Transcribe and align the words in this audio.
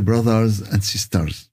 brothers 0.00 0.62
and 0.72 0.82
sisters, 0.82 1.50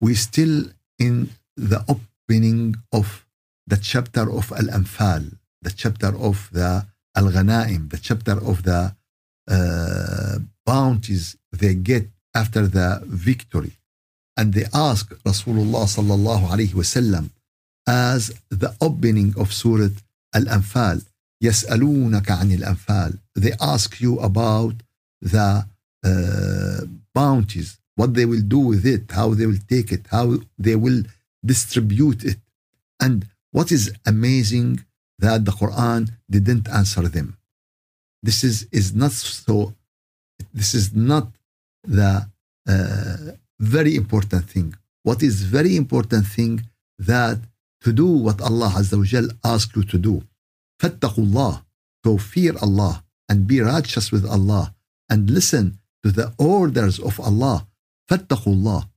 we 0.00 0.14
still 0.14 0.70
in 1.00 1.30
the 1.56 1.84
opening 1.88 2.76
of 2.92 3.26
the 3.66 3.76
chapter 3.76 4.30
of 4.30 4.52
Al-Anfal, 4.52 5.24
the 5.60 5.72
chapter 5.72 6.12
of 6.16 6.48
the 6.52 6.86
Al-Ghanaim, 7.16 7.90
the 7.90 7.98
chapter 7.98 8.36
of 8.50 8.62
the 8.62 8.94
uh, 9.50 10.38
bounties 10.64 11.36
they 11.50 11.74
get 11.74 12.06
after 12.36 12.68
the 12.68 13.02
victory. 13.04 13.72
And 14.36 14.54
they 14.54 14.66
ask 14.72 15.10
Rasulullah 15.30 15.90
sallallahu 15.96 16.50
alayhi 16.54 16.74
wasallam 16.80 17.30
as 17.88 18.30
the 18.48 18.76
opening 18.80 19.34
of 19.36 19.52
Surah 19.52 19.88
Al-Anfal, 20.32 21.02
يسألونك 21.42 22.30
عن 22.30 22.52
الأنفال. 22.52 23.18
They 23.34 23.52
ask 23.60 24.00
you 24.00 24.20
about 24.20 24.74
the 25.20 25.66
uh, 26.04 26.80
bounties, 27.14 27.78
what 27.96 28.14
they 28.14 28.24
will 28.24 28.42
do 28.56 28.58
with 28.58 28.84
it, 28.86 29.10
how 29.10 29.34
they 29.34 29.46
will 29.46 29.62
take 29.68 29.92
it, 29.92 30.06
how 30.10 30.38
they 30.58 30.76
will 30.76 31.02
distribute 31.44 32.24
it. 32.24 32.38
And 33.00 33.26
what 33.52 33.72
is 33.72 33.92
amazing 34.06 34.84
that 35.18 35.44
the 35.44 35.52
Quran 35.52 36.10
didn't 36.28 36.68
answer 36.68 37.02
them. 37.08 37.36
This 38.22 38.44
is, 38.44 38.66
is 38.72 38.94
not 38.94 39.12
so, 39.12 39.74
this 40.52 40.74
is 40.74 40.94
not 40.94 41.28
the 41.84 42.26
uh, 42.68 43.16
very 43.58 43.96
important 43.96 44.44
thing. 44.48 44.74
What 45.02 45.22
is 45.22 45.42
very 45.42 45.76
important 45.76 46.26
thing 46.26 46.64
that 46.98 47.38
to 47.82 47.92
do 47.92 48.06
what 48.06 48.40
Allah 48.40 48.70
Azza 48.76 48.96
wa 48.98 49.04
Jal 49.04 49.28
asked 49.44 49.74
you 49.76 49.84
to 49.84 49.98
do. 49.98 50.22
فاتقوا 50.82 51.24
الله. 51.24 51.62
So 52.04 52.18
fear 52.18 52.54
Allah 52.62 53.04
and 53.28 53.46
be 53.46 53.60
righteous 53.60 54.10
with 54.12 54.24
Allah 54.26 54.74
and 55.08 55.30
listen 55.30 55.78
to 56.04 56.10
the 56.10 56.32
orders 56.38 56.98
of 56.98 57.20
Allah. 57.20 57.66
فاتقوا 58.10 58.54
الله. 58.54 58.88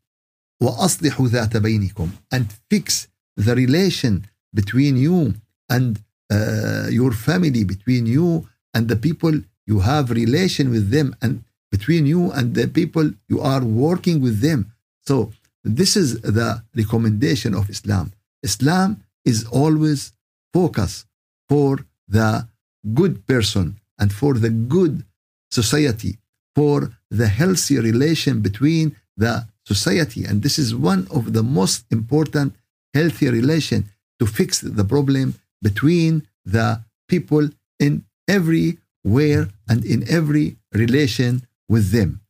وأصلحوا 0.62 1.28
ذات 1.28 1.58
بينكم 1.58 2.10
and 2.32 2.46
fix 2.70 3.08
the 3.38 3.56
relation 3.56 4.26
between 4.54 4.96
you 4.98 5.36
and 5.70 6.00
uh, 6.32 6.88
your 6.90 7.12
family, 7.12 7.64
between 7.64 8.06
you 8.06 8.48
and 8.74 8.88
the 8.88 8.96
people 8.96 9.34
you 9.66 9.80
have 9.80 10.12
relation 10.12 10.70
with 10.70 10.90
them 10.90 11.16
and 11.22 11.44
between 11.72 12.06
you 12.06 12.32
and 12.32 12.54
the 12.56 12.68
people 12.68 13.12
you 13.28 13.40
are 13.42 13.64
working 13.64 14.22
with 14.22 14.40
them. 14.42 14.72
So 15.02 15.32
this 15.64 15.96
is 15.96 16.22
the 16.22 16.64
recommendation 16.76 17.54
of 17.54 17.70
Islam. 17.70 18.12
Islam 18.44 19.04
is 19.26 19.46
always 19.46 20.14
focus 20.54 21.06
for 21.50 21.72
the 22.08 22.48
good 22.94 23.26
person 23.26 23.66
and 24.00 24.12
for 24.12 24.34
the 24.34 24.50
good 24.50 25.06
society, 25.52 26.18
for 26.56 26.92
the 27.11 27.29
healthy 27.29 27.79
relation 27.79 28.41
between 28.41 28.97
the 29.17 29.47
society. 29.67 30.25
And 30.25 30.43
this 30.43 30.59
is 30.59 30.75
one 30.75 31.07
of 31.11 31.33
the 31.33 31.43
most 31.43 31.85
important 31.91 32.55
healthy 32.95 33.29
relation 33.29 33.91
to 34.19 34.27
fix 34.27 34.61
the 34.61 34.85
problem 34.85 35.35
between 35.63 36.27
the 36.45 36.83
people 37.09 37.51
in 37.79 38.05
every 38.27 38.79
where 39.03 39.49
and 39.69 39.85
in 39.85 40.09
every 40.09 40.57
relation 40.73 41.47
with 41.69 41.91
them. 41.91 42.21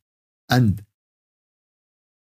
And 0.49 0.83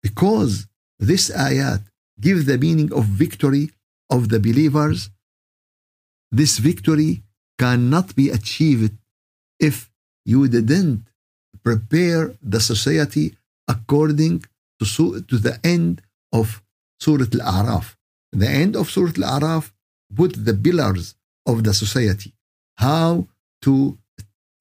because 0.02 0.66
this 0.98 1.30
ayat 1.30 1.82
gives 2.20 2.44
the 2.46 2.58
meaning 2.58 2.92
of 2.92 3.04
victory 3.04 3.70
of 4.10 4.28
the 4.28 4.40
believers, 4.40 5.10
this 6.30 6.58
victory 6.58 7.22
cannot 7.58 8.14
be 8.14 8.30
achieved 8.30 8.94
if 9.58 9.90
you 10.24 10.46
didn't 10.48 11.04
prepare 11.62 12.34
the 12.42 12.60
society 12.60 13.36
according 13.66 14.44
to, 14.78 15.20
to 15.30 15.36
the 15.46 15.58
end 15.64 16.02
of 16.32 16.62
Surah 17.00 17.26
Al-A'raf. 17.40 17.96
The 18.32 18.48
end 18.48 18.76
of 18.76 18.90
Surah 18.90 19.12
Al-A'raf 19.16 19.72
put 20.14 20.32
the 20.44 20.54
pillars 20.54 21.14
of 21.46 21.64
the 21.64 21.74
society, 21.74 22.32
how 22.76 23.26
to 23.62 23.98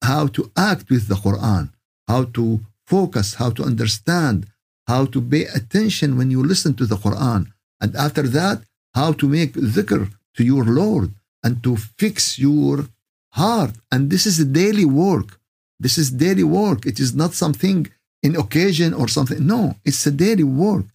how 0.02 0.26
to 0.28 0.50
act 0.56 0.88
with 0.90 1.08
the 1.08 1.16
Quran, 1.16 1.70
how 2.06 2.24
to 2.36 2.60
focus, 2.86 3.34
how 3.34 3.50
to 3.50 3.62
understand, 3.64 4.46
how 4.86 5.04
to 5.06 5.20
pay 5.20 5.44
attention 5.58 6.16
when 6.16 6.30
you 6.30 6.42
listen 6.42 6.72
to 6.74 6.86
the 6.86 6.96
Quran, 6.96 7.42
and 7.80 7.94
after 7.96 8.22
that, 8.22 8.62
how 8.94 9.12
to 9.12 9.28
make 9.28 9.52
dhikr 9.52 10.02
to 10.36 10.44
your 10.44 10.64
Lord 10.64 11.10
and 11.44 11.62
to 11.62 11.76
fix 11.76 12.38
your 12.38 12.86
heart. 13.32 13.74
And 13.92 14.10
this 14.10 14.24
is 14.26 14.38
a 14.40 14.44
daily 14.44 14.84
work. 14.84 15.38
This 15.79 15.97
is 15.97 16.11
daily 16.11 16.43
work. 16.43 16.85
It 16.85 16.99
is 16.99 17.13
not 17.13 17.33
something 17.33 17.87
in 18.21 18.35
occasion 18.35 18.93
or 18.93 19.07
something. 19.07 19.45
No, 19.45 19.75
it's 19.85 20.05
a 20.07 20.11
daily 20.11 20.43
work. 20.43 20.85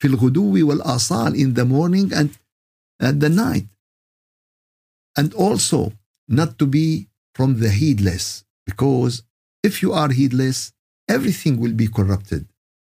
في 0.00 0.08
الغدو 0.08 0.66
والآصال 0.68 1.34
in 1.36 1.54
the 1.54 1.64
morning 1.64 2.12
and 2.12 2.30
at 3.00 3.20
the 3.20 3.28
night. 3.28 3.66
And 5.16 5.34
also 5.34 5.92
not 6.28 6.58
to 6.58 6.66
be 6.66 7.08
from 7.34 7.60
the 7.60 7.70
heedless 7.70 8.44
because 8.64 9.22
if 9.62 9.82
you 9.82 9.92
are 9.92 10.10
heedless, 10.10 10.72
everything 11.08 11.58
will 11.58 11.72
be 11.72 11.88
corrupted. 11.88 12.46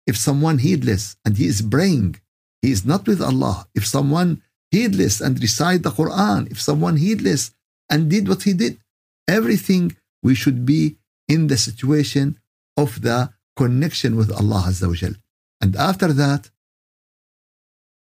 If 0.05 0.17
someone 0.17 0.57
heedless 0.59 1.15
and 1.23 1.37
he 1.37 1.47
is 1.47 1.61
praying, 1.61 2.19
he 2.61 2.71
is 2.71 2.85
not 2.85 3.07
with 3.07 3.21
Allah. 3.21 3.67
If 3.73 3.85
someone 3.85 4.41
heedless 4.71 5.21
and 5.21 5.41
recite 5.41 5.83
the 5.83 5.91
Quran, 5.91 6.51
if 6.51 6.59
someone 6.59 6.97
heedless 6.97 7.51
and 7.89 8.09
did 8.09 8.27
what 8.27 8.43
he 8.43 8.53
did, 8.53 8.79
everything 9.27 9.95
we 10.21 10.33
should 10.35 10.65
be 10.65 10.97
in 11.28 11.46
the 11.46 11.56
situation 11.56 12.38
of 12.76 13.02
the 13.02 13.30
connection 13.56 14.16
with 14.16 14.30
Allah 14.32 14.64
Azza 14.68 14.88
wa 14.88 14.94
Jal. 14.94 15.14
And 15.60 15.76
after 15.76 16.12
that, 16.12 16.50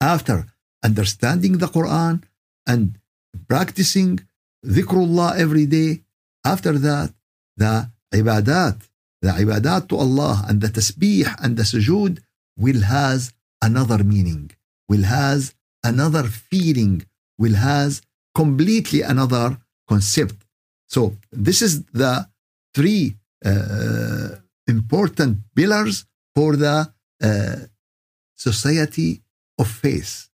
after 0.00 0.46
understanding 0.82 1.58
the 1.58 1.66
Quran 1.66 2.22
and 2.66 2.98
practicing 3.48 4.20
dhikrullah 4.64 5.36
every 5.36 5.66
day, 5.66 6.02
after 6.44 6.78
that, 6.78 7.12
the 7.56 7.90
ibadat, 8.12 8.76
the 9.22 9.30
ibadat 9.30 9.88
to 9.88 9.96
Allah 9.96 10.44
and 10.48 10.60
the 10.60 10.68
tasbih 10.68 11.26
and 11.42 11.56
the 11.56 11.62
sujood 11.62 12.20
will 12.56 12.82
has 12.82 13.32
another 13.62 14.04
meaning, 14.04 14.50
will 14.88 15.04
has 15.04 15.54
another 15.82 16.24
feeling, 16.24 17.06
will 17.38 17.56
has 17.56 18.02
completely 18.34 19.02
another 19.02 19.58
concept. 19.88 20.36
So 20.88 21.16
this 21.32 21.62
is 21.62 21.84
the 22.02 22.28
three 22.76 23.16
uh, 23.50 24.28
important 24.66 25.32
pillars 25.56 26.04
for 26.34 26.50
the 26.64 26.76
uh, 27.28 27.56
society 28.34 29.10
of 29.58 29.66
faith, 29.84 30.28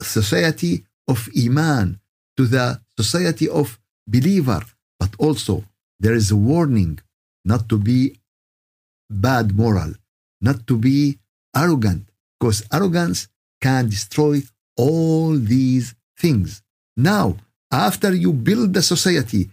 society 0.00 0.74
of 1.12 1.28
iman, 1.44 2.00
to 2.36 2.46
the 2.46 2.66
society 2.96 3.46
of 3.60 3.78
believer, 4.06 4.62
but 4.98 5.12
also 5.18 5.54
there 6.02 6.16
is 6.20 6.30
a 6.30 6.42
warning 6.52 6.98
not 7.44 7.68
to 7.68 7.76
be 7.90 8.00
bad 9.10 9.46
moral, 9.62 9.92
not 10.40 10.66
to 10.66 10.78
be 10.78 11.18
arrogant, 11.54 12.04
because 12.38 12.64
arrogance 12.72 13.28
can 13.60 13.82
destroy 13.90 14.40
all 14.76 15.36
these 15.36 15.94
things. 16.22 16.62
Now, 16.96 17.36
after 17.70 18.14
you 18.14 18.32
build 18.32 18.72
the 18.72 18.84
society 18.94 19.50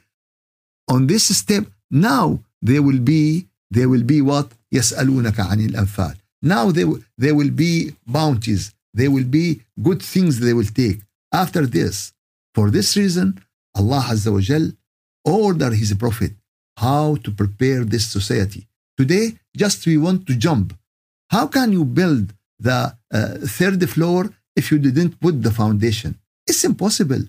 on 0.87 1.07
this 1.07 1.25
step, 1.37 1.65
now 1.90 2.40
there 2.60 2.82
will 2.82 3.00
be 3.00 3.46
there 3.70 3.88
will 3.88 4.04
be 4.04 4.20
what 4.20 4.48
يسألونك 4.72 5.40
عن 5.40 5.60
الأنفال. 5.60 6.16
Now 6.42 6.70
there, 6.72 6.86
there 7.18 7.34
will 7.34 7.50
be 7.50 7.92
bounties. 8.06 8.72
There 8.94 9.10
will 9.10 9.24
be 9.24 9.62
good 9.82 10.02
things 10.02 10.40
they 10.40 10.52
will 10.52 10.72
take. 10.82 11.00
After 11.32 11.66
this, 11.66 12.12
for 12.54 12.70
this 12.70 12.96
reason, 12.96 13.40
Allah 13.74 14.04
Azza 14.12 14.32
wa 14.32 14.40
Jal 14.40 14.72
ordered 15.24 15.74
His 15.74 15.94
Prophet 15.94 16.32
how 16.76 17.16
to 17.24 17.30
prepare 17.30 17.84
this 17.84 18.06
society. 18.06 18.66
Today, 18.98 19.34
just 19.56 19.86
we 19.86 19.96
want 19.96 20.26
to 20.26 20.34
jump. 20.34 20.74
How 21.30 21.46
can 21.46 21.72
you 21.72 21.84
build 21.84 22.34
the 22.58 22.94
uh, 23.12 23.34
third 23.58 23.88
floor 23.88 24.30
if 24.56 24.70
you 24.70 24.78
didn't 24.78 25.20
put 25.20 25.42
the 25.42 25.50
foundation? 25.50 26.18
It's 26.46 26.64
impossible. 26.64 27.22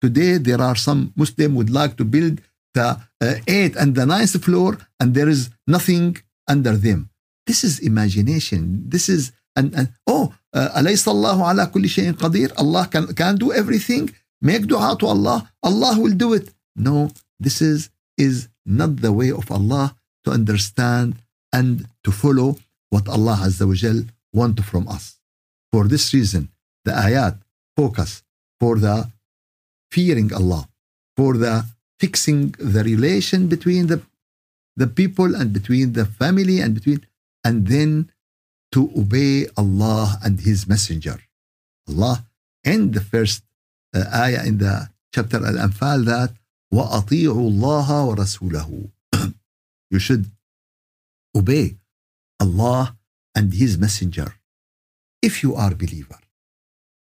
Today, 0.00 0.36
there 0.38 0.60
are 0.60 0.76
some 0.76 1.12
Muslim 1.16 1.54
would 1.54 1.70
like 1.70 1.96
to 1.96 2.04
build 2.04 2.40
the 2.74 3.00
uh, 3.20 3.34
eighth 3.46 3.76
and 3.76 3.94
the 3.94 4.06
ninth 4.06 4.42
floor, 4.44 4.78
and 5.00 5.14
there 5.14 5.28
is 5.28 5.50
nothing 5.66 6.16
under 6.48 6.76
them. 6.76 7.10
This 7.46 7.64
is 7.64 7.78
imagination. 7.78 8.88
This 8.88 9.08
is 9.08 9.32
and, 9.56 9.74
and 9.74 9.88
oh, 10.06 10.32
أليس 10.54 11.08
الله 11.08 11.46
على 11.46 11.66
كل 11.66 11.88
شيء 11.88 12.12
قدير? 12.12 12.52
Allah 12.58 12.86
can, 12.90 13.14
can 13.14 13.36
do 13.36 13.52
everything. 13.52 14.10
Make 14.40 14.66
dua 14.66 14.96
to 14.98 15.06
Allah. 15.06 15.50
Allah 15.62 15.98
will 15.98 16.14
do 16.14 16.32
it. 16.32 16.52
No, 16.76 17.10
this 17.40 17.60
is 17.62 17.90
is 18.16 18.48
not 18.64 18.96
the 18.96 19.12
way 19.12 19.30
of 19.30 19.50
Allah 19.50 19.96
to 20.24 20.30
understand 20.30 21.16
and 21.52 21.88
to 22.04 22.10
follow 22.12 22.56
what 22.90 23.08
Allah 23.08 23.36
Azza 23.46 23.66
wa 23.66 23.74
Jal 23.74 24.04
want 24.32 24.62
from 24.64 24.88
us. 24.88 25.18
For 25.72 25.88
this 25.88 26.14
reason, 26.14 26.50
the 26.84 26.92
ayat 26.92 27.38
focus 27.76 28.22
for 28.60 28.78
the 28.78 29.10
fearing 29.90 30.32
Allah, 30.32 30.68
for 31.16 31.34
the 31.34 31.64
fixing 31.98 32.54
the 32.58 32.82
relation 32.84 33.48
between 33.48 33.86
the, 33.86 34.02
the 34.76 34.86
people 34.86 35.34
and 35.34 35.52
between 35.52 35.92
the 35.92 36.04
family 36.04 36.60
and 36.60 36.74
between, 36.74 37.06
and 37.44 37.66
then 37.68 38.10
to 38.72 38.90
obey 38.96 39.46
Allah 39.56 40.18
and 40.24 40.40
His 40.40 40.66
Messenger. 40.66 41.18
Allah 41.88 42.24
in 42.64 42.92
the 42.92 43.00
first 43.00 43.44
uh, 43.94 44.04
ayah 44.14 44.44
in 44.44 44.58
the 44.58 44.88
chapter 45.14 45.36
Al-Anfal 45.36 46.04
that 46.06 46.32
وَأَطِيعُوا 46.72 47.50
اللَّهَ 47.52 47.88
وَرَسُولَهُ 48.08 48.90
You 49.90 49.98
should 50.00 50.30
obey 51.36 51.76
Allah 52.40 52.96
and 53.34 53.54
His 53.54 53.78
Messenger 53.78 54.34
if 55.22 55.42
you 55.42 55.54
are 55.54 55.74
believer. 55.74 56.18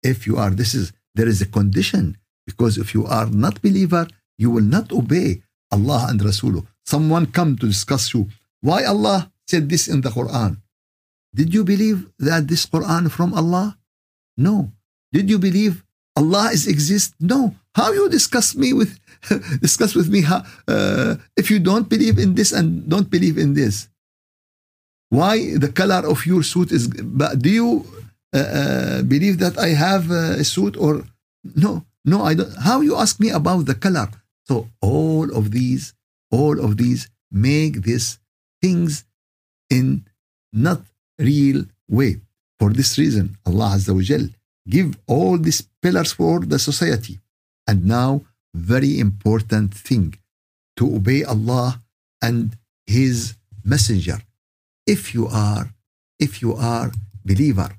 If 0.04 0.25
you 0.25 0.38
are, 0.38 0.50
this 0.50 0.74
is, 0.74 0.94
there 1.13 1.28
is 1.28 1.42
a 1.42 1.45
condition 1.45 2.18
because 2.48 2.78
if 2.78 2.94
you 2.95 3.06
are 3.06 3.28
not 3.28 3.62
believer, 3.62 4.07
you 4.38 4.50
will 4.50 4.65
not 4.65 4.93
obey 4.93 5.43
Allah 5.73 6.06
and 6.09 6.21
Rasulullah. 6.21 6.67
Someone 6.85 7.27
come 7.27 7.56
to 7.59 7.67
discuss 7.67 8.15
you. 8.15 8.29
Why 8.61 8.85
Allah 8.85 9.31
said 9.47 9.69
this 9.69 9.88
in 9.88 10.00
the 10.00 10.11
Quran? 10.11 10.62
Did 11.35 11.53
you 11.53 11.65
believe 11.65 12.06
that 12.19 12.49
this 12.49 12.67
Quran 12.67 13.11
from 13.11 13.35
Allah? 13.35 13.77
No. 14.37 14.73
Did 15.12 15.29
you 15.29 15.38
believe 15.38 15.85
Allah 16.17 16.50
is 16.53 16.67
exist? 16.67 17.15
No. 17.21 17.55
How 17.75 17.93
you 17.93 18.09
discuss 18.09 18.55
me 18.55 18.73
with 18.73 18.99
discuss 19.61 19.94
with 19.94 20.09
me 20.09 20.23
how, 20.23 20.44
uh, 20.69 21.17
if 21.37 21.50
you 21.50 21.59
don't 21.59 21.89
believe 21.89 22.19
in 22.19 22.35
this 22.35 22.53
and 22.53 22.89
don't 22.89 23.11
believe 23.11 23.39
in 23.39 23.55
this? 23.55 23.89
Why 25.09 25.56
the 25.56 25.69
color 25.71 26.03
of 26.06 26.27
your 26.27 26.43
suit 26.43 26.73
is? 26.73 26.89
Do 26.89 27.50
you 27.50 27.87
uh, 28.35 28.39
uh, 28.39 29.03
believe 29.03 29.39
that 29.39 29.59
I 29.59 29.69
have 29.69 30.11
a 30.11 30.43
suit 30.44 30.77
or 30.77 31.05
no? 31.55 31.85
No, 32.05 32.25
I 32.25 32.35
don't. 32.35 32.53
How 32.62 32.81
you 32.81 32.97
ask 32.97 33.19
me 33.21 33.31
about 33.31 33.67
the 33.67 33.75
color? 33.75 34.09
So 34.48 34.69
all 34.81 35.34
of 35.37 35.50
these, 35.50 35.94
all 36.31 36.60
of 36.64 36.76
these 36.76 37.08
make 37.31 37.82
these 37.82 38.19
things 38.62 39.04
in 39.70 40.06
not 40.52 40.82
real 41.19 41.64
way. 41.88 42.20
For 42.58 42.72
this 42.72 42.96
reason, 42.98 43.37
Allah 43.46 43.70
Azza 43.76 43.94
wa 43.94 44.02
Jal 44.02 44.28
give 44.69 44.96
all 45.06 45.37
these 45.38 45.62
pillars 45.82 46.12
for 46.12 46.40
the 46.40 46.58
society. 46.58 47.20
And 47.66 47.84
now, 47.84 48.22
very 48.54 48.98
important 48.98 49.75
thing 49.75 50.14
to 50.76 50.96
obey 50.96 51.25
Allah 51.25 51.82
and 52.22 52.56
His 52.87 53.34
Messenger. 53.64 54.19
If 54.87 55.14
you 55.14 55.26
are, 55.26 55.75
if 56.19 56.40
you 56.40 56.54
are 56.54 56.93
believer. 57.25 57.70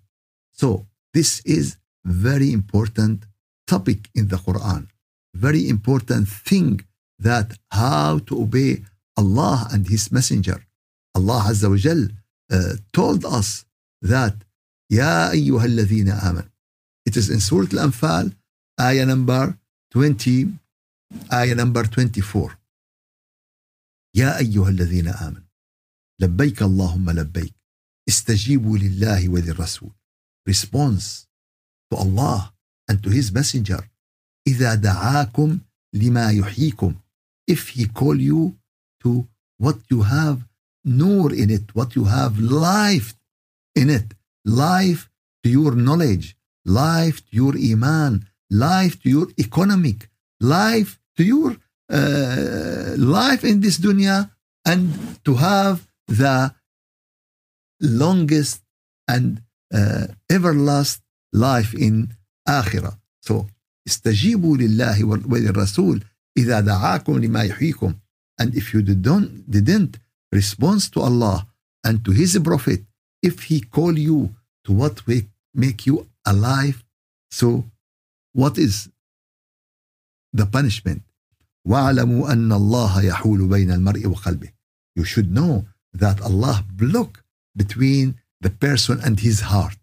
So 0.52 0.86
this 1.14 1.40
is 1.46 1.78
very 2.04 2.52
important 2.52 3.24
topic 3.66 4.10
in 4.14 4.28
the 4.28 4.38
Quran 4.38 4.88
Very 5.37 5.69
important 5.69 6.29
thing 6.29 6.81
that 7.19 7.49
how 7.71 8.19
to 8.27 8.43
obey 8.43 8.83
Allah 9.17 9.69
and 9.73 9.89
His 9.89 10.11
Messenger. 10.13 10.59
Allah 11.15 11.43
Azza 11.51 11.69
wa 11.71 11.77
Jal 11.77 12.03
uh, 12.51 12.75
told 12.93 13.25
us 13.25 13.65
that 14.03 14.35
يا 14.91 15.31
أيها 15.31 15.65
الذين 15.65 16.09
آمنوا 16.11 16.49
It 17.07 17.17
is 17.17 17.31
in 17.31 17.41
Surah 17.41 17.67
Al-Anfal, 17.73 18.33
ayah 18.81 19.07
number 19.07 19.59
20, 19.91 20.59
ayah 21.33 21.55
number 21.55 21.85
24. 21.85 22.57
يا 24.15 24.39
أيها 24.39 24.69
الذين 24.69 25.09
آمنوا 25.09 25.49
لبيك 26.21 26.63
اللهم 26.63 27.11
لبيك 27.11 27.55
استجيبوا 28.09 28.79
لله 28.79 29.29
وللرسول 29.29 29.91
response 30.51 31.27
to 31.91 31.97
Allah 31.97 32.53
and 32.89 33.03
to 33.03 33.11
his 33.11 33.33
messenger 33.33 33.89
إذا 34.47 34.75
دعاكم 34.75 35.59
لما 35.95 36.31
يحييكم 36.31 36.95
if 37.51 37.69
he 37.69 37.87
call 37.87 38.21
you 38.21 38.57
to 39.03 39.27
what 39.59 39.79
you 39.91 40.03
have 40.03 40.39
nur 40.85 41.33
in 41.33 41.51
it 41.51 41.75
what 41.75 41.95
you 41.97 42.05
have 42.05 42.39
life 42.39 43.15
in 43.75 43.91
it 43.91 44.15
life 44.45 45.11
to 45.43 45.49
your 45.51 45.75
knowledge 45.75 46.37
life 46.65 47.25
to 47.31 47.37
your 47.37 47.55
iman, 47.57 48.27
life 48.51 49.01
to 49.03 49.09
your 49.09 49.29
economic, 49.39 50.09
life 50.41 50.99
to 51.17 51.25
your 51.25 51.57
uh, 51.91 52.95
life 52.97 53.45
in 53.45 53.61
this 53.61 53.79
dunya, 53.79 54.31
and 54.65 54.93
to 55.25 55.35
have 55.35 55.87
the 56.07 56.55
longest 57.81 58.63
and 59.09 59.43
uh, 59.75 60.07
everlast 60.31 61.01
life 61.33 61.75
in 61.75 62.15
akhirah. 62.49 62.99
So, 63.21 63.49
استجيبوا 63.87 64.57
لله 64.57 65.05
وللرسول 65.05 66.05
إذا 66.37 66.61
دعاكم 66.61 67.19
لما 67.19 67.43
يحييكم. 67.43 67.95
And 68.41 68.55
if 68.55 68.73
you 68.75 68.83
didn't, 68.83 69.51
didn't 69.51 69.99
respond 70.33 70.81
to 70.93 71.01
Allah 71.01 71.47
and 71.85 72.05
to 72.05 72.11
His 72.11 72.39
Prophet, 72.39 72.81
if 73.23 73.45
He 73.45 73.61
call 73.61 73.99
you 73.99 74.35
to 74.65 74.73
what 74.73 75.07
will 75.07 75.23
make 75.55 75.87
you 75.87 76.07
alive. 76.27 76.83
So, 77.31 77.65
what 78.33 78.59
is 78.59 78.89
the 80.33 80.47
punishment? 80.47 81.03
وَاعْلَمُوا 81.67 82.29
أَنَّ 82.33 82.53
اللَّهَ 82.53 83.03
يَحُولُ 83.11 83.49
بَيْنَ 83.49 83.71
الْمَرْءِ 83.71 84.07
وَقَلْبِهِ 84.07 84.51
You 84.97 85.05
should 85.05 85.33
know 85.33 85.67
that 85.93 86.21
Allah 86.21 86.65
block 86.73 87.23
between 87.55 88.17
the 88.41 88.51
person 88.51 88.99
and 89.05 89.21
his 89.21 89.41
heart. 89.41 89.77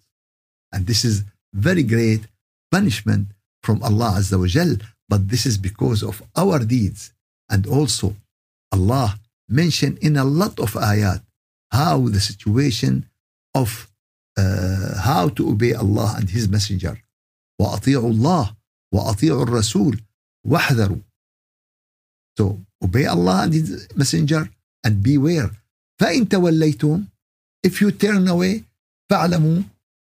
And 0.72 0.86
this 0.88 1.06
is 1.06 1.24
very 1.54 1.84
great 1.84 2.28
punishment 2.72 3.28
from 3.65 3.83
Allah 3.83 4.11
Azza 4.21 4.37
wa 4.39 4.47
Jal, 4.47 4.77
but 5.09 5.29
this 5.33 5.45
is 5.51 5.57
because 5.69 6.03
of 6.03 6.23
our 6.37 6.59
deeds. 6.75 7.13
And 7.53 7.67
also, 7.67 8.15
Allah 8.73 9.09
mentioned 9.49 9.99
in 10.07 10.17
a 10.17 10.25
lot 10.25 10.59
of 10.61 10.71
ayat 10.93 11.21
how 11.71 12.09
the 12.09 12.21
situation 12.21 12.95
of 13.55 13.89
uh, 14.37 14.99
how 15.09 15.29
to 15.37 15.43
obey 15.53 15.73
Allah 15.75 16.15
and 16.19 16.29
His 16.31 16.49
Messenger. 16.49 16.95
وأطيعوا 17.61 18.11
الله 18.11 18.55
وأطيعوا 18.95 19.43
الرسول 19.43 20.01
واحذروا. 20.47 21.01
So 22.37 22.59
obey 22.83 23.07
Allah 23.07 23.43
and 23.45 23.53
His 23.55 23.89
Messenger 23.97 24.51
and 24.85 25.03
beware. 25.03 25.51
فإن 26.01 26.29
توليتم 26.29 27.07
if 27.67 27.81
you 27.81 27.91
turn 27.93 28.29
away 28.29 28.65
فاعلموا 29.11 29.63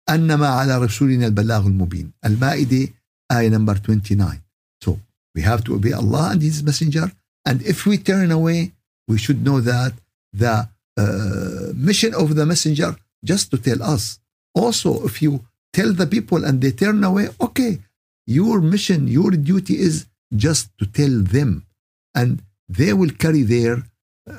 أنما 0.10 0.48
على 0.48 0.78
رسولنا 0.78 1.28
البلاغ 1.28 1.68
المبين. 1.68 2.12
المائدة 2.26 2.94
ayah 3.32 3.50
number 3.50 3.76
29. 3.76 4.42
So 4.82 5.00
we 5.34 5.42
have 5.42 5.64
to 5.66 5.76
obey 5.76 5.94
Allah 5.94 6.32
and 6.32 6.42
His 6.42 6.64
Messenger. 6.64 7.12
And 7.46 7.62
if 7.62 7.86
we 7.86 7.98
turn 7.98 8.32
away, 8.32 8.72
we 9.08 9.18
should 9.18 9.44
know 9.44 9.62
that 9.62 9.94
the 10.34 10.68
uh, 10.98 11.74
mission 11.76 12.14
of 12.14 12.36
the 12.36 12.46
Messenger 12.46 12.96
just 13.24 13.52
to 13.52 13.58
tell 13.58 13.82
us. 13.84 14.20
Also, 14.54 15.06
if 15.06 15.22
you 15.22 15.46
tell 15.74 15.94
the 15.94 16.08
people 16.08 16.46
and 16.46 16.62
they 16.62 16.72
turn 16.72 17.04
away, 17.04 17.30
okay, 17.42 17.80
your 18.26 18.62
mission, 18.62 19.08
your 19.08 19.32
duty 19.32 19.78
is 19.80 20.06
just 20.36 20.70
to 20.80 20.86
tell 20.86 21.22
them. 21.22 21.66
And 22.14 22.42
they 22.70 22.94
will 22.94 23.12
carry 23.12 23.44
their 23.44 23.84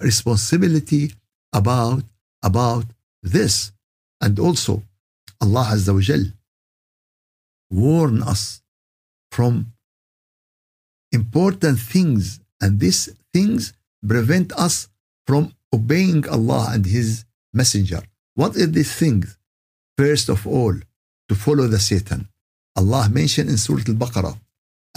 responsibility 0.02 1.12
about, 1.52 2.02
about 2.42 2.86
this. 3.22 3.72
And 4.20 4.38
also, 4.38 4.82
Allah 5.40 5.66
Azza 5.72 5.92
wa 5.94 6.00
Jal 6.00 6.24
warn 7.70 8.22
us 8.22 8.62
from 9.35 9.73
important 11.11 11.79
things, 11.79 12.39
and 12.61 12.79
these 12.79 13.09
things 13.33 13.73
prevent 14.07 14.51
us 14.53 14.89
from 15.27 15.53
obeying 15.73 16.27
Allah 16.27 16.69
and 16.73 16.85
His 16.85 17.25
Messenger. 17.53 18.03
What 18.35 18.55
are 18.55 18.65
these 18.65 18.93
things? 18.95 19.37
First 19.97 20.29
of 20.29 20.47
all, 20.47 20.75
to 21.29 21.35
follow 21.35 21.67
the 21.67 21.79
Satan. 21.79 22.27
Allah 22.75 23.09
mentioned 23.09 23.49
in 23.49 23.57
Surah 23.57 23.83
Al-Baqarah, 23.87 24.37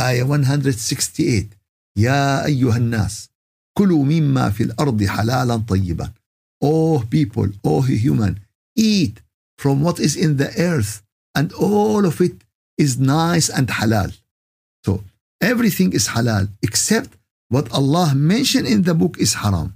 ayah 0.01 0.27
168, 0.27 1.57
يا 1.97 2.45
أيها 2.45 2.77
الناس 2.77 3.29
كلوا 3.79 4.05
مما 4.05 4.51
في 4.51 4.63
الأرض 4.63 5.05
حلالا 5.05 5.57
طيبا. 5.57 6.13
Oh 6.65 7.05
people, 7.11 7.49
oh 7.65 7.83
human, 7.83 8.41
eat 8.77 9.21
from 9.59 9.83
what 9.83 10.01
is 10.01 10.17
in 10.17 10.37
the 10.37 10.51
earth 10.59 11.03
and 11.35 11.53
all 11.53 12.05
of 12.07 12.21
it 12.21 12.45
is 12.79 12.99
nice 12.99 13.49
and 13.49 13.69
halal. 13.69 14.17
So 15.43 15.49
everything 15.51 15.93
is 15.93 16.09
halal 16.09 16.49
except 16.63 17.11
what 17.49 17.71
Allah 17.73 18.15
mentioned 18.15 18.67
in 18.67 18.83
the 18.83 18.95
book 18.95 19.19
is 19.19 19.35
haram. 19.35 19.75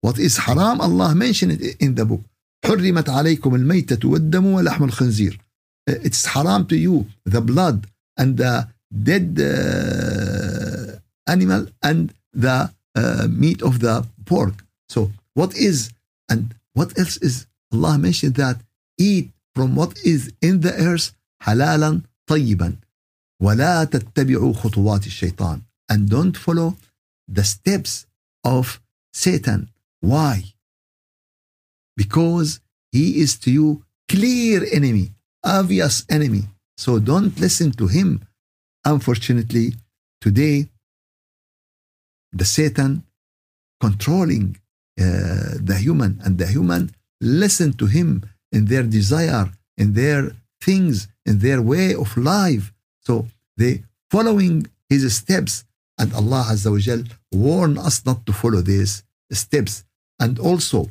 What 0.00 0.18
is 0.18 0.36
haram, 0.36 0.80
Allah 0.80 1.14
mentioned 1.14 1.52
it 1.52 1.76
in 1.80 1.94
the 1.94 2.04
book. 2.04 2.22
حرمت 2.64 3.08
عليكم 3.08 3.54
الميتة 3.54 4.08
والدم 4.08 4.46
ولحم 4.46 4.84
الخنزير 4.84 5.38
it's 5.90 6.24
haram 6.26 6.66
to 6.66 6.76
you 6.76 7.06
the 7.26 7.40
blood 7.40 7.86
and 8.16 8.36
the 8.38 8.68
dead 9.02 9.38
uh, 9.38 10.98
animal 11.28 11.66
and 11.82 12.14
the 12.32 12.70
uh, 12.94 13.26
meat 13.28 13.60
of 13.62 13.80
the 13.80 14.06
pork 14.24 14.64
so 14.88 15.10
what 15.34 15.54
is 15.56 15.90
and 16.30 16.54
what 16.72 16.98
else 16.98 17.16
is 17.18 17.46
Allah 17.72 17.98
mentioned 17.98 18.36
that 18.36 18.56
eat 18.98 19.30
from 19.54 19.76
what 19.76 19.98
is 20.04 20.32
in 20.40 20.60
the 20.60 20.72
earth 20.72 21.12
حلالا 21.42 22.00
طيبا 22.26 22.76
ولا 23.42 23.84
تتبعوا 23.84 24.52
خطوات 24.52 25.06
الشيطان 25.06 25.62
and 25.92 26.08
don't 26.08 26.36
follow 26.36 26.76
the 27.28 27.44
steps 27.44 28.06
of 28.44 28.80
Satan 29.12 29.68
why 30.00 30.54
because 31.96 32.60
he 32.92 33.20
is 33.20 33.38
to 33.38 33.50
you 33.50 33.84
clear 34.08 34.64
enemy, 34.72 35.12
obvious 35.42 36.04
enemy. 36.08 36.44
So 36.76 36.98
don't 36.98 37.38
listen 37.38 37.72
to 37.72 37.86
him. 37.86 38.08
Unfortunately, 38.84 39.74
today, 40.20 40.68
the 42.32 42.44
Satan 42.44 43.04
controlling 43.80 44.56
uh, 45.00 45.58
the 45.68 45.76
human 45.86 46.20
and 46.24 46.38
the 46.38 46.46
human 46.46 46.92
listen 47.20 47.72
to 47.74 47.86
him 47.86 48.08
in 48.52 48.66
their 48.66 48.82
desire, 48.82 49.50
in 49.76 49.94
their 49.94 50.32
things, 50.60 51.08
in 51.26 51.38
their 51.38 51.60
way 51.62 51.94
of 51.94 52.16
life. 52.16 52.72
So 53.00 53.26
they 53.56 53.84
following 54.10 54.66
his 54.88 55.14
steps 55.16 55.64
and 55.98 56.12
Allah 56.14 56.46
Azza 56.50 56.70
wa 56.70 56.78
Jal 56.78 57.02
warn 57.32 57.78
us 57.78 58.04
not 58.04 58.26
to 58.26 58.32
follow 58.32 58.60
these 58.60 59.02
steps. 59.32 59.84
And 60.18 60.38
also, 60.38 60.90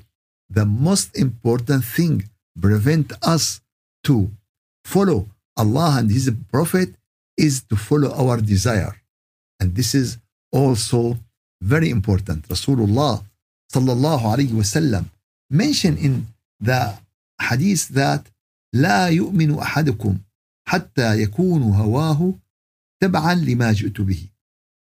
the 0.50 0.66
most 0.66 1.16
important 1.18 1.84
thing 1.84 2.30
prevent 2.60 3.14
us 3.22 3.62
to 4.04 4.30
follow 4.84 5.28
Allah 5.58 5.98
and 6.00 6.12
His 6.12 6.32
Prophet 6.52 6.90
is 7.38 7.64
to 7.70 7.76
follow 7.76 8.12
our 8.14 8.38
desire. 8.42 8.96
And 9.60 9.76
this 9.76 9.96
is 9.96 10.18
also 10.52 11.18
very 11.62 11.90
important. 11.90 12.48
Rasulullah 12.50 13.24
sallallahu 13.74 14.24
alayhi 14.34 14.54
wasallam 14.54 15.06
mentioned 15.50 15.98
in 15.98 16.28
the 16.60 16.98
hadith 17.42 17.90
that 17.90 18.26
لا 18.76 19.08
يؤمن 19.10 19.60
أحدكم 19.60 20.18
حتى 20.68 21.22
يكون 21.22 21.62
هواه 21.62 22.40
تبعا 23.02 23.34
لما 23.36 23.72
جئت 23.74 24.02
به. 24.02 24.30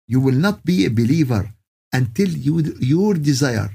You 0.07 0.19
will 0.19 0.39
not 0.39 0.63
be 0.63 0.85
a 0.85 0.89
believer 0.89 1.53
until 1.93 2.29
you, 2.29 2.59
your 2.79 3.13
desire 3.15 3.71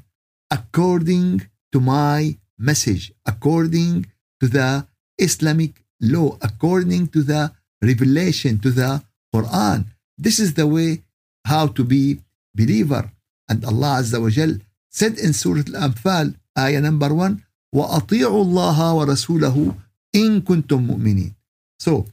according 0.50 1.42
to 1.72 1.80
my 1.80 2.38
message, 2.58 3.12
according 3.26 4.06
to 4.40 4.46
the 4.48 4.86
Islamic 5.18 5.84
law, 6.00 6.36
according 6.42 7.08
to 7.08 7.22
the 7.22 7.52
revelation, 7.82 8.58
to 8.58 8.70
the 8.70 9.02
Quran. 9.34 9.86
This 10.18 10.38
is 10.38 10.54
the 10.54 10.66
way 10.66 11.02
how 11.44 11.68
to 11.68 11.84
be 11.84 12.20
believer. 12.54 13.10
And 13.48 13.64
Allah 13.64 14.00
Azza 14.00 14.20
wa 14.20 14.30
Jal 14.30 14.58
said 14.90 15.18
in 15.18 15.32
Surah 15.32 15.64
Al-Anfal, 15.70 16.34
ayah 16.58 16.80
number 16.80 17.14
one, 17.14 17.42
وَأَطِيعُوا 17.74 18.44
اللَّهَ 18.46 18.78
وَرَسُولَهُ 18.98 19.76
إِن 20.14 20.40
كُنتُم 20.42 20.86
مُؤْمِنِينَ 20.86 21.34
so, 21.79 22.05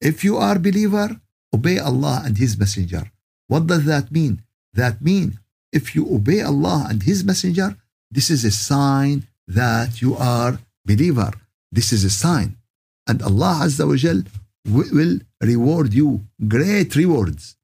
if 0.00 0.24
you 0.24 0.36
are 0.36 0.58
believer, 0.58 1.20
obey 1.52 1.78
Allah 1.78 2.22
and 2.24 2.38
His 2.38 2.58
Messenger. 2.58 3.10
What 3.48 3.66
does 3.66 3.84
that 3.84 4.12
mean? 4.12 4.42
That 4.74 5.02
mean 5.02 5.38
if 5.72 5.94
you 5.94 6.06
obey 6.14 6.40
Allah 6.42 6.86
and 6.88 7.02
His 7.02 7.24
Messenger, 7.24 7.76
this 8.10 8.30
is 8.30 8.44
a 8.44 8.50
sign 8.50 9.26
that 9.46 10.00
you 10.00 10.16
are 10.16 10.58
believer. 10.84 11.32
This 11.70 11.92
is 11.92 12.04
a 12.04 12.10
sign. 12.10 12.56
And 13.06 13.22
Allah 13.22 13.60
Azza 13.64 13.86
wa 13.86 13.96
Jal 13.96 14.22
will 14.66 15.20
reward 15.40 15.94
you 15.94 16.24
great 16.46 16.94
rewards. 16.96 17.56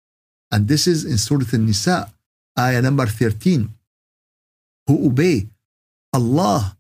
And 0.51 0.69
this 0.69 0.87
is 0.87 1.05
in 1.05 1.19
Surah 1.19 1.51
An-Nisa, 1.53 2.13
ayah 2.59 2.83
number 2.83 3.07
13. 3.07 3.69
Who 4.87 5.07
obey 5.07 5.49
Allah 6.13 6.77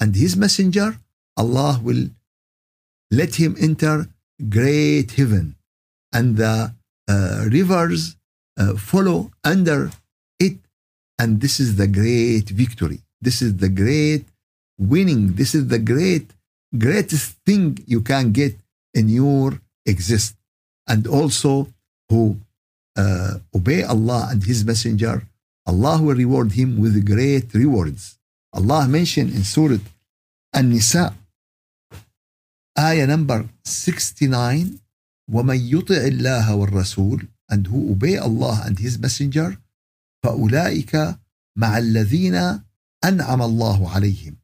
and 0.00 0.16
His 0.16 0.36
Messenger, 0.36 0.98
Allah 1.36 1.80
will 1.82 2.08
let 3.20 3.32
him 3.42 3.52
enter 3.68 3.96
great 4.48 5.08
heaven. 5.12 5.54
And 6.12 6.36
the 6.36 6.74
uh, 7.08 7.44
rivers 7.56 8.16
uh, 8.58 8.74
follow 8.90 9.30
under 9.44 9.90
it. 10.40 10.56
And 11.20 11.40
this 11.40 11.60
is 11.60 11.76
the 11.76 11.86
great 12.00 12.48
victory. 12.62 13.00
This 13.20 13.42
is 13.42 13.52
the 13.64 13.68
great 13.68 14.24
winning. 14.78 15.34
This 15.40 15.54
is 15.54 15.68
the 15.68 15.78
great, 15.92 16.26
greatest 16.76 17.28
thing 17.46 17.78
you 17.86 18.00
can 18.00 18.32
get 18.32 18.54
in 18.94 19.08
your 19.08 19.60
exist. 19.86 20.34
And 20.88 21.06
also 21.06 21.68
who 22.08 22.38
uh, 22.96 23.34
obey 23.54 23.82
Allah 23.84 24.28
and 24.30 24.42
His 24.42 24.64
Messenger, 24.64 25.22
Allah 25.66 26.02
will 26.02 26.16
reward 26.16 26.52
him 26.52 26.80
with 26.80 27.06
great 27.06 27.54
rewards. 27.54 28.18
Allah 28.52 28.88
mentioned 28.88 29.32
in 29.32 29.44
Surah 29.44 29.78
An-Nisa, 30.52 31.14
ayah 32.78 33.06
number 33.06 33.48
69, 33.64 34.80
وَمَن 35.30 35.58
يُطِعِ 35.70 36.00
اللَّهَ 36.08 36.46
وَالرَّسُولِ 36.48 37.28
And 37.50 37.66
who 37.66 37.92
obey 37.92 38.16
Allah 38.16 38.62
and 38.64 38.78
His 38.78 38.98
Messenger, 38.98 39.58
فَأُولَٰئِكَ 40.24 41.18
مَعَ 41.58 41.78
الَّذِينَ 41.78 42.64
أَنْعَمَ 43.04 43.42
اللَّهُ 43.42 43.88
عَلَيْهِمْ 43.88 44.36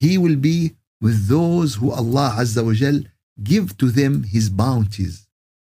He 0.00 0.18
will 0.18 0.36
be 0.36 0.76
with 1.00 1.28
those 1.28 1.76
who 1.76 1.90
Allah 1.90 2.36
wa 2.38 2.72
Jal 2.72 3.00
give 3.42 3.76
to 3.78 3.90
them 3.90 4.22
His 4.22 4.48
bounties 4.48 5.26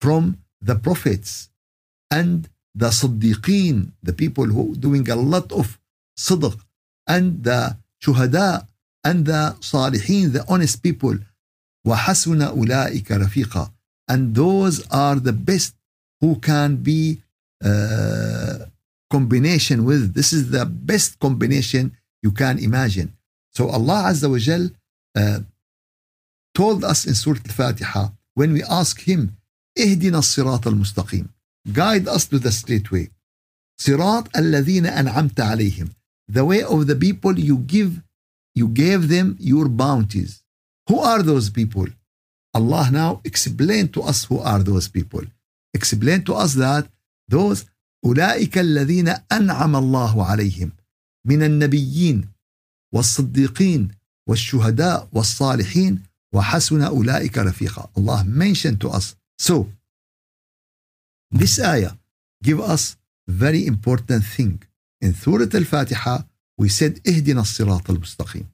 from 0.00 0.38
the 0.60 0.76
prophets 0.76 1.50
and 2.10 2.48
the 2.74 2.88
Siddiqeen, 2.88 3.92
the 4.02 4.12
people 4.12 4.44
who 4.44 4.76
doing 4.76 5.08
a 5.08 5.16
lot 5.16 5.50
of 5.52 5.78
sidq, 6.18 6.58
and 7.06 7.42
the 7.44 7.76
shuhada, 8.02 8.66
and 9.04 9.24
the 9.24 9.56
salihin, 9.60 10.32
the 10.32 10.44
honest 10.48 10.82
people. 10.82 11.16
وَحَسُنَ 11.87 12.41
أُولَٰئِكَ 12.41 13.11
رَفِيقًا 13.11 13.71
And 14.07 14.35
those 14.35 14.85
are 14.89 15.15
the 15.15 15.33
best 15.33 15.75
who 16.19 16.35
can 16.39 16.77
be 16.77 17.21
uh, 17.63 18.65
combination 19.09 19.83
with. 19.85 20.13
This 20.13 20.31
is 20.33 20.51
the 20.51 20.65
best 20.65 21.19
combination 21.19 21.97
you 22.21 22.31
can 22.31 22.59
imagine. 22.59 23.13
So 23.51 23.69
Allah 23.69 24.11
Azza 24.11 24.29
wa 24.29 24.37
Jal 24.37 24.69
uh, 25.15 25.39
told 26.53 26.83
us 26.83 27.05
in 27.05 27.15
Surah 27.15 27.39
Al-Fatiha 27.45 28.09
when 28.35 28.53
we 28.53 28.63
ask 28.63 29.01
Him, 29.01 29.35
اهدنا 29.77 30.19
الصراط 30.19 30.67
المستقيم 30.67 31.27
guide 31.71 32.07
us 32.07 32.25
to 32.25 32.39
the 32.39 32.51
straight 32.51 32.91
way. 32.91 33.09
صراط 33.81 34.37
الذين 34.37 34.85
أنعمت 34.85 35.39
عليهم. 35.39 35.89
The 36.27 36.45
way 36.45 36.63
of 36.63 36.87
the 36.87 36.95
people 36.95 37.37
you 37.39 37.57
give, 37.57 38.01
you 38.55 38.67
gave 38.67 39.07
them 39.09 39.35
your 39.39 39.67
bounties. 39.67 40.43
Who 40.88 41.00
are 41.00 41.22
those 41.22 41.50
people? 41.50 41.86
Allah 42.54 42.88
now 42.92 43.20
explain 43.24 43.88
to 43.88 44.02
us 44.02 44.24
who 44.24 44.38
are 44.38 44.62
those 44.62 44.88
people. 44.88 45.24
Explain 45.74 46.24
to 46.24 46.34
us 46.34 46.54
that 46.54 46.88
those 47.28 47.64
أولئك 48.04 48.58
الذين 48.58 49.08
أنعم 49.32 49.76
الله 49.76 50.26
عليهم 50.26 50.72
من 51.24 51.42
النبيين 51.42 52.28
والصديقين 52.94 53.88
والشهداء 54.28 55.08
والصالحين 55.12 56.02
وحسن 56.32 56.82
أولئك 56.82 57.38
رفيقا. 57.38 57.90
Allah 57.96 58.24
mentioned 58.24 58.80
to 58.80 58.88
us. 58.88 59.16
So, 59.38 59.68
this 61.30 61.58
ayah 61.58 61.92
give 62.42 62.60
us 62.60 62.96
very 63.26 63.66
important 63.66 64.24
thing. 64.24 64.62
In 65.00 65.14
Surah 65.14 65.48
Al-Fatiha, 65.54 66.22
we 66.58 66.68
said, 66.68 67.00
اهدنا 67.08 67.40
الصراط 67.40 67.90
المستقيم. 67.90 68.46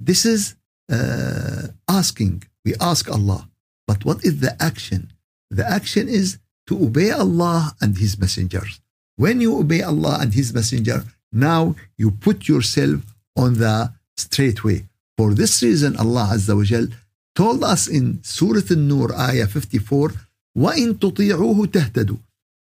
This 0.00 0.26
is 0.26 0.56
uh, 0.91 1.67
asking. 1.87 2.43
We 2.65 2.73
ask 2.91 3.09
Allah. 3.09 3.47
But 3.87 4.05
what 4.05 4.23
is 4.23 4.39
the 4.39 4.53
action? 4.61 5.11
The 5.49 5.67
action 5.67 6.07
is 6.07 6.37
to 6.67 6.73
obey 6.87 7.11
Allah 7.11 7.75
and 7.81 7.97
His 7.97 8.19
messengers. 8.19 8.79
When 9.15 9.41
you 9.41 9.57
obey 9.57 9.81
Allah 9.81 10.17
and 10.21 10.33
His 10.33 10.53
messenger, 10.53 11.03
now 11.31 11.75
you 11.97 12.11
put 12.11 12.47
yourself 12.47 13.01
on 13.35 13.55
the 13.55 13.91
straight 14.17 14.63
way. 14.63 14.79
For 15.17 15.33
this 15.33 15.61
reason, 15.63 15.97
Allah 15.97 16.29
Azza 16.33 16.55
wa 16.55 16.63
Jal 16.63 16.87
told 17.35 17.63
us 17.63 17.87
in 17.87 18.05
Surah 18.23 18.67
An-Nur, 18.69 19.09
ayah 19.15 19.47
54, 19.47 20.13
وَإِن 20.57 20.93
تُطِيعُوهُ 20.99 21.65
تَهْتَدُوا 21.67 22.19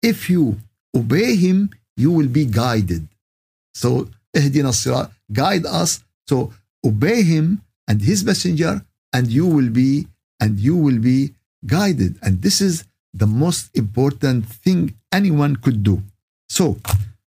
If 0.02 0.30
you 0.30 0.60
obey 0.94 1.36
him, 1.36 1.70
you 1.96 2.10
will 2.12 2.28
be 2.28 2.44
guided. 2.46 3.06
So, 3.74 4.08
اهدنا 4.36 4.68
الصراط, 4.68 5.10
guide 5.32 5.66
us. 5.66 6.00
So, 6.28 6.52
obey 6.84 7.22
him 7.22 7.62
and 7.89 8.01
his 8.01 8.23
messenger, 8.23 8.85
and 9.11 9.27
you 9.27 9.45
will 9.47 9.69
be, 9.69 10.07
and 10.39 10.59
you 10.59 10.77
will 10.77 10.99
be 10.99 11.33
guided. 11.65 12.17
And 12.21 12.41
this 12.41 12.61
is 12.61 12.85
the 13.13 13.27
most 13.27 13.75
important 13.75 14.45
thing 14.45 14.93
anyone 15.11 15.57
could 15.57 15.83
do. 15.83 16.03
So, 16.47 16.77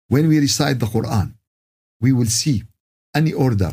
when 0.10 0.28
we 0.28 0.40
recite 0.40 0.80
the 0.80 0.88
Quran, 0.88 1.34
we 2.02 2.12
will 2.12 2.26
see 2.26 2.64
any 3.16 3.32
order 3.32 3.72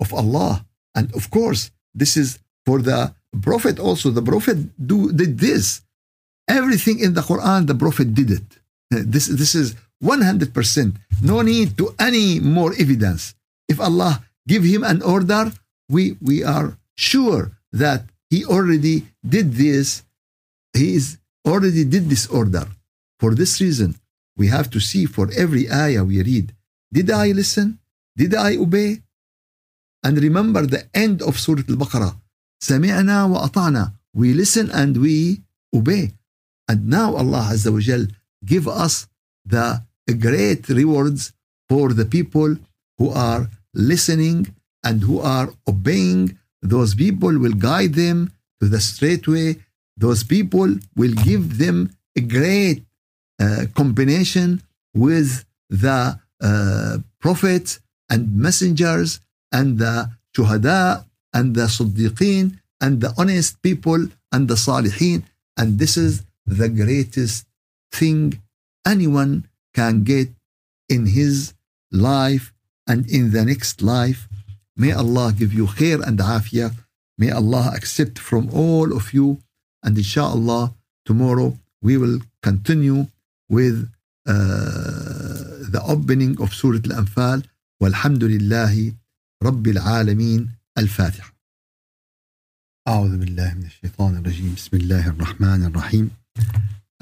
of 0.00 0.12
Allah. 0.12 0.66
And 0.94 1.14
of 1.14 1.30
course, 1.30 1.70
this 1.94 2.16
is 2.16 2.38
for 2.66 2.82
the 2.82 3.14
Prophet 3.40 3.78
also. 3.78 4.10
The 4.10 4.22
Prophet 4.22 4.58
do, 4.84 5.12
did 5.12 5.38
this. 5.38 5.82
Everything 6.48 6.98
in 6.98 7.14
the 7.14 7.22
Quran, 7.22 7.66
the 7.66 7.74
Prophet 7.74 8.14
did 8.14 8.30
it. 8.30 8.48
This, 8.90 9.26
this 9.26 9.54
is 9.54 9.74
100%. 10.02 10.96
No 11.22 11.42
need 11.42 11.78
to 11.78 11.94
any 11.98 12.40
more 12.40 12.72
evidence. 12.78 13.34
If 13.68 13.80
Allah 13.80 14.22
give 14.46 14.62
him 14.62 14.84
an 14.84 15.02
order, 15.02 15.52
we, 15.89 16.17
we 16.21 16.43
are 16.43 16.77
sure 16.95 17.51
that 17.71 18.05
he 18.29 18.45
already 18.45 19.07
did 19.27 19.53
this. 19.53 20.03
He 20.73 20.95
is 20.95 21.17
already 21.45 21.83
did 21.85 22.09
this 22.09 22.27
order. 22.27 22.67
For 23.19 23.35
this 23.35 23.59
reason, 23.61 23.95
we 24.37 24.47
have 24.47 24.69
to 24.71 24.79
see 24.79 25.05
for 25.05 25.29
every 25.43 25.69
ayah 25.69 26.03
we 26.03 26.23
read, 26.23 26.53
did 26.91 27.11
I 27.11 27.31
listen? 27.31 27.79
Did 28.17 28.35
I 28.35 28.57
obey? 28.57 29.01
And 30.03 30.17
remember 30.17 30.65
the 30.65 30.87
end 30.93 31.21
of 31.21 31.39
Surah 31.39 31.63
Al-Baqarah. 31.69 32.15
سمعنا 32.63 33.25
وأطعنا. 33.25 33.93
We 34.13 34.33
listen 34.33 34.69
and 34.71 34.97
we 34.97 35.41
obey. 35.73 36.11
And 36.67 36.87
now 36.87 37.15
Allah 37.15 37.49
Azza 37.51 37.71
wa 37.71 37.79
Jal 37.79 38.07
give 38.45 38.67
us 38.67 39.07
the 39.45 39.83
great 40.19 40.67
rewards 40.69 41.33
for 41.69 41.93
the 41.93 42.05
people 42.05 42.57
who 42.97 43.09
are 43.09 43.49
listening 43.73 44.53
and 44.86 45.02
who 45.02 45.16
are 45.34 45.48
obeying. 45.72 46.38
Those 46.62 46.94
people 46.94 47.34
will 47.44 47.58
guide 47.70 47.94
them 47.94 48.18
to 48.60 48.68
the 48.74 48.80
straight 48.80 49.26
way. 49.34 49.48
Those 50.04 50.22
people 50.34 50.68
will 51.00 51.16
give 51.30 51.58
them 51.58 51.76
a 52.20 52.22
great 52.36 52.78
uh, 53.44 53.66
combination 53.74 54.48
with 54.94 55.44
the 55.68 55.98
uh, 56.48 56.98
prophets 57.24 57.80
and 58.12 58.22
messengers 58.46 59.20
and 59.52 59.78
the 59.82 59.96
shuhada 60.34 61.04
and 61.36 61.54
the 61.58 61.66
siddiqeen 61.76 62.58
and 62.80 63.00
the 63.00 63.12
honest 63.18 63.60
people 63.62 64.00
and 64.32 64.42
the 64.48 64.58
salihin. 64.66 65.18
And 65.56 65.78
this 65.82 65.96
is 65.96 66.12
the 66.46 66.68
greatest 66.68 67.46
thing 67.92 68.40
anyone 68.86 69.48
can 69.74 70.04
get 70.04 70.28
in 70.88 71.06
his 71.06 71.54
life 71.90 72.52
and 72.86 73.00
in 73.10 73.32
the 73.32 73.44
next 73.44 73.82
life. 73.82 74.28
May 74.76 74.92
Allah 74.92 75.32
give 75.40 75.52
you 75.58 75.66
khair 75.66 75.98
and 76.06 76.18
afiyah. 76.18 76.72
May 77.18 77.30
Allah 77.30 77.72
accept 77.74 78.18
from 78.18 78.50
all 78.52 78.88
of 78.94 79.12
you. 79.14 79.38
And 79.82 79.96
inshallah, 79.96 80.74
tomorrow 81.04 81.58
we 81.82 81.96
will 81.96 82.20
continue 82.42 83.06
with 83.48 83.88
uh, 84.26 84.34
the 85.74 85.82
opening 85.86 86.40
of 86.40 86.52
Surah 86.52 86.80
Al-Anfal. 86.84 87.42
والحمد 87.80 88.24
لله 88.24 88.92
رب 89.42 89.66
العالمين 89.66 90.48
الفاتحة 90.78 91.32
أعوذ 92.88 93.16
بالله 93.18 93.54
من 93.54 93.64
الشيطان 93.64 94.16
الرجيم 94.16 94.54
بسم 94.54 94.76
الله 94.76 95.08
الرحمن 95.08 95.64
الرحيم 95.64 96.10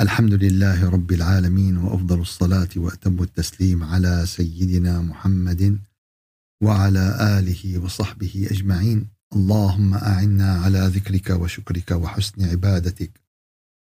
الحمد 0.00 0.34
لله 0.34 0.90
رب 0.90 1.12
العالمين 1.12 1.76
وأفضل 1.76 2.20
الصلاة 2.20 2.68
وأتم 2.76 3.22
التسليم 3.22 3.84
على 3.84 4.26
سيدنا 4.26 5.00
محمد 5.00 5.78
وعلى 6.62 7.38
آله 7.38 7.78
وصحبه 7.78 8.48
أجمعين. 8.50 9.08
اللهم 9.32 9.94
أعنا 9.94 10.52
على 10.52 10.86
ذكرك 10.94 11.30
وشكرك 11.30 11.90
وحسن 11.90 12.44
عبادتك. 12.44 13.20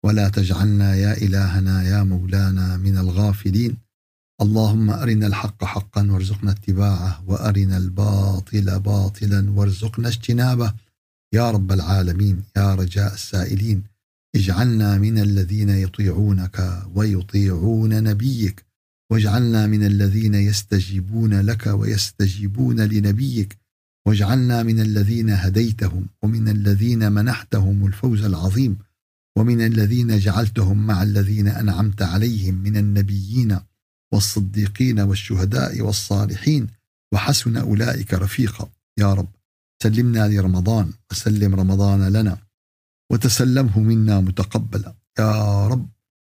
ولا 0.04 0.28
تجعلنا 0.28 0.94
يا 0.94 1.12
إلهنا 1.16 1.82
يا 1.82 2.02
مولانا 2.02 2.76
من 2.76 2.98
الغافلين. 2.98 3.76
اللهم 4.42 4.90
أرنا 4.90 5.26
الحق 5.26 5.64
حقا 5.64 6.12
وارزقنا 6.12 6.50
اتباعه 6.50 7.24
وأرنا 7.26 7.76
الباطل 7.76 8.80
باطلا 8.80 9.50
وارزقنا 9.50 10.08
اجتنابه. 10.08 10.74
يا 11.34 11.50
رب 11.50 11.72
العالمين 11.72 12.42
يا 12.56 12.74
رجاء 12.74 13.14
السائلين 13.14 13.84
اجعلنا 14.36 14.98
من 14.98 15.18
الذين 15.18 15.68
يطيعونك 15.68 16.82
ويطيعون 16.94 18.04
نبيك. 18.04 18.67
واجعلنا 19.12 19.66
من 19.66 19.86
الذين 19.86 20.34
يستجيبون 20.34 21.40
لك 21.40 21.66
ويستجيبون 21.66 22.80
لنبيك. 22.80 23.58
واجعلنا 24.06 24.62
من 24.62 24.80
الذين 24.80 25.30
هديتهم 25.30 26.06
ومن 26.22 26.48
الذين 26.48 27.12
منحتهم 27.12 27.86
الفوز 27.86 28.24
العظيم. 28.24 28.78
ومن 29.38 29.66
الذين 29.66 30.18
جعلتهم 30.18 30.86
مع 30.86 31.02
الذين 31.02 31.48
أنعمت 31.48 32.02
عليهم 32.02 32.54
من 32.54 32.76
النبيين 32.76 33.58
والصديقين 34.12 35.00
والشهداء 35.00 35.80
والصالحين. 35.80 36.66
وحسن 37.12 37.56
أولئك 37.56 38.14
رفيقا. 38.14 38.68
يا 38.98 39.14
رب 39.14 39.28
سلمنا 39.82 40.28
لرمضان 40.28 40.92
وسلم 41.10 41.54
رمضان 41.54 42.08
لنا. 42.08 42.38
وتسلمه 43.12 43.80
منا 43.80 44.20
متقبلا. 44.20 44.94
يا 45.18 45.66
رب 45.68 45.88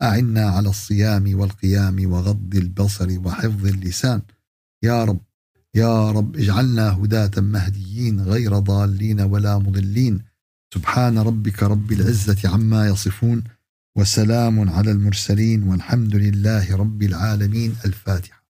أعنا 0.03 0.49
على 0.49 0.69
الصيام 0.69 1.41
والقيام 1.41 2.13
وغض 2.13 2.55
البصر 2.55 3.19
وحفظ 3.25 3.67
اللسان. 3.67 4.23
يا 4.83 5.05
رب 5.05 5.21
يا 5.75 6.11
رب 6.11 6.37
اجعلنا 6.37 6.91
هداة 6.91 7.31
مهديين 7.41 8.21
غير 8.21 8.59
ضالين 8.59 9.21
ولا 9.21 9.59
مضلين. 9.59 10.25
سبحان 10.75 11.19
ربك 11.19 11.63
رب 11.63 11.93
العزة 11.93 12.49
عما 12.49 12.87
يصفون 12.87 13.45
وسلام 13.97 14.71
على 14.71 14.91
المرسلين 14.91 15.63
والحمد 15.63 16.17
لله 16.17 16.77
رب 16.77 17.03
العالمين. 17.03 17.77
الفاتحة. 17.85 18.42